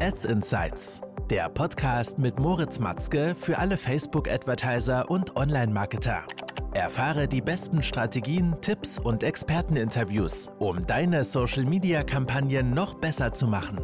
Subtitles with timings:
[0.00, 6.22] Ads Insights, der Podcast mit Moritz Matzke für alle Facebook-Advertiser und Online-Marketer.
[6.74, 13.78] Erfahre die besten Strategien, Tipps und Experteninterviews, um deine Social-Media-Kampagnen noch besser zu machen.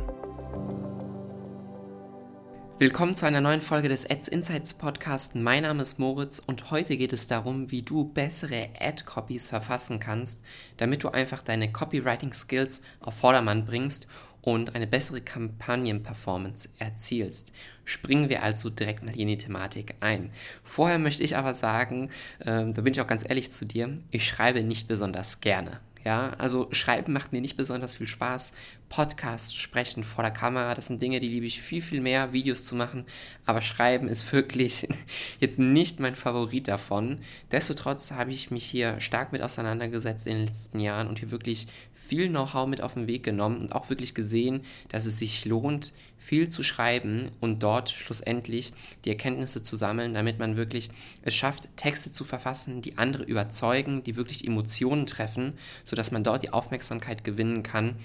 [2.79, 5.36] Willkommen zu einer neuen Folge des Ads Insights Podcast.
[5.36, 10.42] Mein Name ist Moritz und heute geht es darum, wie du bessere Ad-Copies verfassen kannst,
[10.79, 14.08] damit du einfach deine Copywriting-Skills auf Vordermann bringst
[14.43, 17.53] und eine bessere Kampagnenperformance erzielst.
[17.85, 20.30] Springen wir also direkt mal hier in die Thematik ein.
[20.62, 24.26] Vorher möchte ich aber sagen, äh, da bin ich auch ganz ehrlich zu dir, ich
[24.26, 25.81] schreibe nicht besonders gerne.
[26.04, 28.54] Ja, also schreiben macht mir nicht besonders viel Spaß.
[28.93, 32.67] Podcast sprechen vor der Kamera, das sind Dinge, die liebe ich viel, viel mehr, Videos
[32.67, 33.06] zu machen.
[33.47, 34.87] Aber schreiben ist wirklich
[35.41, 37.19] jetzt nicht mein Favorit davon.
[37.51, 41.69] Destotrotz habe ich mich hier stark mit auseinandergesetzt in den letzten Jahren und hier wirklich
[41.95, 45.95] viel Know-how mit auf den Weg genommen und auch wirklich gesehen, dass es sich lohnt,
[46.19, 48.75] viel zu schreiben und dort schlussendlich
[49.06, 50.91] die Erkenntnisse zu sammeln, damit man wirklich
[51.23, 56.43] es schafft, Texte zu verfassen, die andere überzeugen, die wirklich Emotionen treffen, sodass man dort
[56.43, 57.97] die Aufmerksamkeit gewinnen kann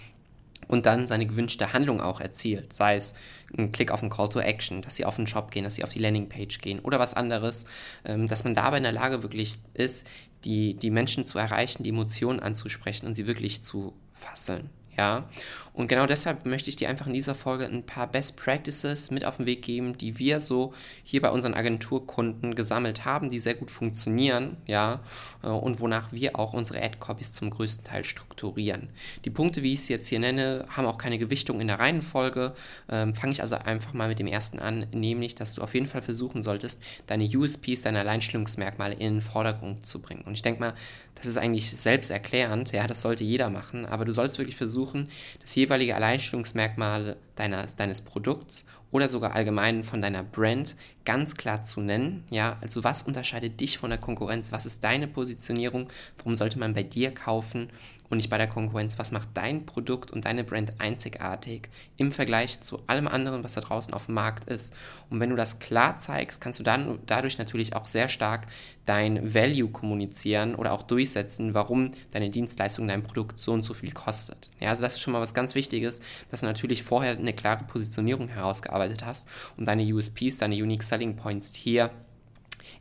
[0.67, 2.73] und dann seine gewünschte Handlung auch erzielt.
[2.73, 3.15] Sei es
[3.57, 5.83] ein Klick auf einen Call to Action, dass sie auf den Shop gehen, dass sie
[5.83, 7.65] auf die Landingpage gehen oder was anderes,
[8.05, 10.07] ähm, dass man dabei in der Lage wirklich ist,
[10.43, 14.69] die, die Menschen zu erreichen, die Emotionen anzusprechen und sie wirklich zu fasseln.
[14.97, 15.29] Ja,
[15.77, 19.23] und genau deshalb möchte ich dir einfach in dieser Folge ein paar Best Practices mit
[19.25, 23.53] auf den Weg geben, die wir so hier bei unseren Agenturkunden gesammelt haben, die sehr
[23.53, 25.03] gut funktionieren, ja,
[25.43, 28.89] äh, und wonach wir auch unsere Ad-Copies zum größten Teil strukturieren.
[29.23, 32.55] Die Punkte, wie ich es jetzt hier nenne, haben auch keine Gewichtung in der Reihenfolge.
[32.89, 35.85] Ähm, Fange ich also einfach mal mit dem ersten an, nämlich, dass du auf jeden
[35.85, 40.23] Fall versuchen solltest, deine USPs, deine Alleinstellungsmerkmale in den Vordergrund zu bringen.
[40.25, 40.73] Und ich denke mal,
[41.13, 45.09] das ist eigentlich selbsterklärend, ja, das sollte jeder machen, aber du sollst wirklich versuchen,
[45.41, 51.61] dass jeder jeweilige Alleinstellungsmerkmale deiner, deines Produkts oder sogar allgemein von deiner Brand ganz klar
[51.61, 52.23] zu nennen.
[52.29, 54.51] Ja, also was unterscheidet dich von der Konkurrenz?
[54.51, 55.89] Was ist deine Positionierung?
[56.17, 57.69] Warum sollte man bei dir kaufen
[58.09, 58.97] und nicht bei der Konkurrenz?
[58.97, 63.61] Was macht dein Produkt und deine Brand einzigartig im Vergleich zu allem anderen, was da
[63.61, 64.75] draußen auf dem Markt ist?
[65.09, 68.47] Und wenn du das klar zeigst, kannst du dann dadurch natürlich auch sehr stark
[68.85, 73.91] dein Value kommunizieren oder auch durchsetzen, warum deine Dienstleistung, dein Produkt so und so viel
[73.91, 74.49] kostet.
[74.61, 76.01] Ja, also das ist schon mal was ganz Wichtiges,
[76.31, 81.15] dass du natürlich vorher eine klare Positionierung herausgearbeitet hast und deine USPs, deine Unique Selling
[81.15, 81.91] Points hier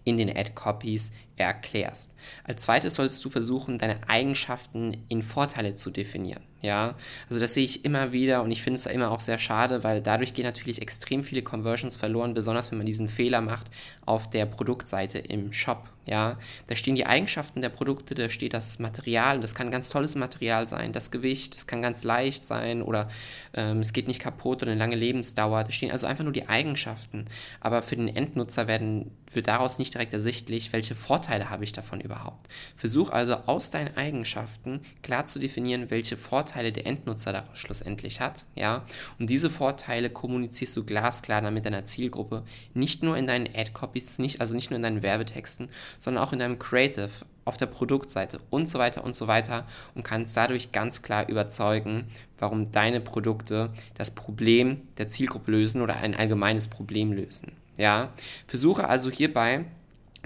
[0.05, 2.15] in den Ad-Copies erklärst.
[2.45, 6.43] Als zweites solltest du versuchen, deine Eigenschaften in Vorteile zu definieren.
[6.63, 6.97] Ja,
[7.29, 10.01] also das sehe ich immer wieder und ich finde es immer auch sehr schade, weil
[10.01, 13.71] dadurch gehen natürlich extrem viele Conversions verloren, besonders wenn man diesen Fehler macht
[14.05, 15.91] auf der Produktseite im Shop.
[16.07, 16.39] Ja,
[16.69, 20.69] da stehen die Eigenschaften der Produkte, da steht das Material, das kann ganz tolles Material
[20.69, 23.09] sein, das Gewicht, das kann ganz leicht sein oder
[23.55, 25.65] ähm, es geht nicht kaputt oder eine lange Lebensdauer.
[25.65, 27.25] Da stehen also einfach nur die Eigenschaften.
[27.61, 32.01] Aber für den Endnutzer werden, wird daraus nicht direkt ersichtlich, welche Vorteile habe ich davon
[32.01, 32.49] überhaupt.
[32.77, 38.47] Versuch also aus deinen Eigenschaften klar zu definieren, welche Vorteile der Endnutzer daraus schlussendlich hat.
[38.55, 38.85] Ja,
[39.19, 42.45] und diese Vorteile kommunizierst du glasklar dann mit deiner Zielgruppe,
[42.75, 46.39] nicht nur in deinen Ad-Copies, nicht, also nicht nur in deinen Werbetexten, sondern auch in
[46.39, 47.11] deinem Creative,
[47.47, 52.09] auf der Produktseite und so weiter und so weiter und kannst dadurch ganz klar überzeugen,
[52.39, 57.53] warum deine Produkte das Problem der Zielgruppe lösen oder ein allgemeines Problem lösen.
[57.79, 58.13] Ja,
[58.47, 59.65] versuche also hierbei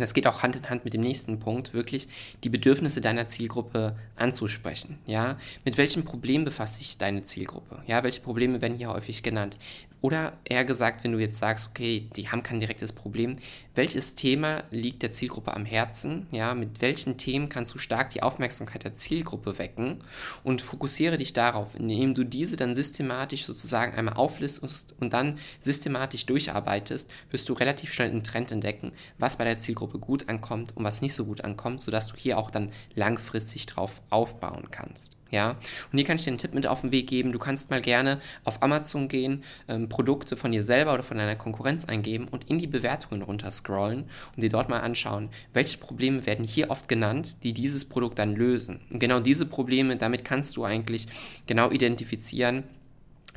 [0.00, 2.08] das geht auch Hand in Hand mit dem nächsten Punkt, wirklich
[2.44, 4.98] die Bedürfnisse deiner Zielgruppe anzusprechen.
[5.06, 7.82] Ja, mit welchem Problem befasst sich deine Zielgruppe?
[7.86, 9.58] Ja, welche Probleme werden hier häufig genannt?
[10.02, 13.36] Oder eher gesagt, wenn du jetzt sagst, okay, die haben kein direktes Problem,
[13.74, 16.26] welches Thema liegt der Zielgruppe am Herzen?
[16.30, 20.02] Ja, mit welchen Themen kannst du stark die Aufmerksamkeit der Zielgruppe wecken?
[20.42, 26.24] Und fokussiere dich darauf, indem du diese dann systematisch sozusagen einmal auflistest und dann systematisch
[26.26, 30.84] durcharbeitest, wirst du relativ schnell einen Trend entdecken, was bei der Zielgruppe gut ankommt und
[30.84, 35.16] was nicht so gut ankommt, sodass du hier auch dann langfristig drauf aufbauen kannst.
[35.30, 35.50] Ja,
[35.92, 37.30] und hier kann ich dir einen Tipp mit auf den Weg geben.
[37.30, 41.36] Du kannst mal gerne auf Amazon gehen, ähm, Produkte von dir selber oder von deiner
[41.36, 44.04] Konkurrenz eingeben und in die Bewertungen runterscrollen
[44.34, 48.34] und dir dort mal anschauen, welche Probleme werden hier oft genannt, die dieses Produkt dann
[48.34, 48.80] lösen.
[48.90, 51.06] Und genau diese Probleme, damit kannst du eigentlich
[51.46, 52.64] genau identifizieren,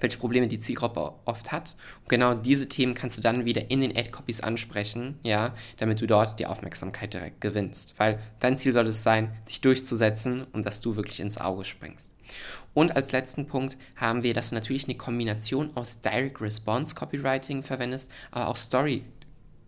[0.04, 1.76] welche Probleme die Zielgruppe oft hat.
[2.02, 6.08] Und genau diese Themen kannst du dann wieder in den Ad-Copies ansprechen, ja, damit du
[6.08, 7.96] dort die Aufmerksamkeit direkt gewinnst.
[7.98, 12.12] Weil dein Ziel soll es sein, dich durchzusetzen und dass du wirklich ins Auge springst.
[12.74, 17.64] Und als letzten Punkt haben wir, dass du natürlich eine Kombination aus Direct Response Copywriting
[17.64, 19.04] verwendest, aber auch Story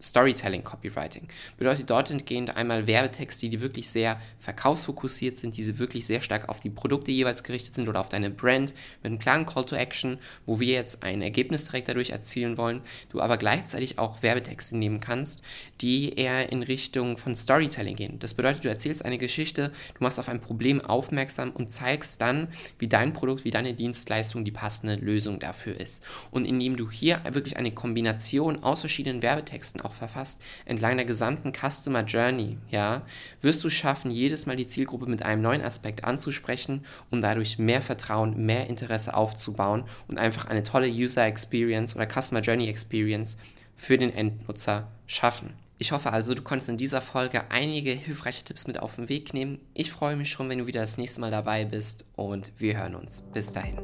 [0.02, 1.28] Storytelling Copywriting.
[1.58, 6.60] Bedeutet dort entgehend einmal Werbetexte, die wirklich sehr verkaufsfokussiert sind, diese wirklich sehr stark auf
[6.60, 10.20] die Produkte jeweils gerichtet sind oder auf deine Brand mit einem klaren Call to Action,
[10.46, 15.00] wo wir jetzt ein Ergebnis direkt dadurch erzielen wollen, du aber gleichzeitig auch Werbetexte nehmen
[15.00, 15.44] kannst,
[15.82, 18.20] die eher in Richtung von Storytelling gehen.
[18.20, 22.50] Das bedeutet, du erzählst eine Geschichte, du machst auf ein Problem aufmerksam und zeigst dann,
[22.80, 26.04] wie dein Produkt, wie deine Dienstleistung die passende Lösung dafür ist.
[26.32, 31.54] Und indem du hier wirklich eine Kombination aus verschiedenen Werbetexten auch verfasst, entlang der gesamten
[31.54, 33.04] Customer Journey, ja,
[33.42, 37.82] wirst du schaffen, jedes Mal die Zielgruppe mit einem neuen Aspekt anzusprechen, um dadurch mehr
[37.82, 43.38] Vertrauen, mehr Interesse aufzubauen und einfach eine tolle User Experience oder Customer Journey Experience
[43.76, 45.54] für den Endnutzer schaffen.
[45.78, 49.34] Ich hoffe also, du konntest in dieser Folge einige hilfreiche Tipps mit auf den Weg
[49.34, 49.60] nehmen.
[49.74, 52.96] Ich freue mich schon, wenn du wieder das nächste Mal dabei bist und wir hören
[52.96, 53.24] uns.
[53.34, 53.78] Bis dahin.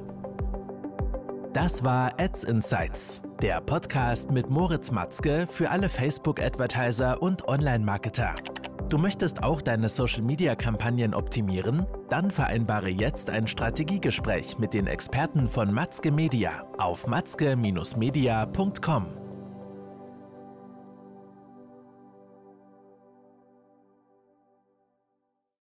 [1.51, 8.35] Das war Ads Insights, der Podcast mit Moritz Matzke für alle Facebook-Advertiser und Online-Marketer.
[8.87, 11.87] Du möchtest auch deine Social-Media-Kampagnen optimieren?
[12.09, 19.07] Dann vereinbare jetzt ein Strategiegespräch mit den Experten von Matzke Media auf matzke-media.com.